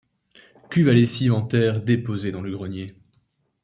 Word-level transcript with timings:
Cuve 0.71 0.89
à 0.89 0.93
lessive 0.93 1.31
en 1.31 1.43
terre 1.43 1.79
déposée 1.79 2.31
dans 2.31 2.41
le 2.41 2.49
grenier. 2.51 2.95